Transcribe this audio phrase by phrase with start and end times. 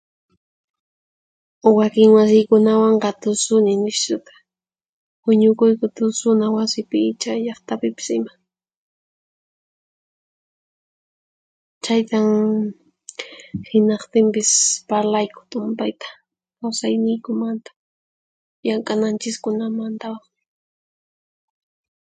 [1.79, 4.33] Wakin masiykunawanqa tusuni nishuta,
[5.23, 8.33] huñukuyku tusuna wasipi icha llaqtapipis ima.
[11.83, 12.27] Chaytan,
[13.69, 14.51] hinaqtinpis
[14.89, 16.09] parlayku tumpayta
[16.59, 17.71] kawsayniykumanta
[18.65, 20.27] llank'ananchiskunamantawan.